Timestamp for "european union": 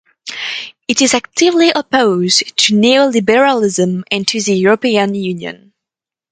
4.57-5.73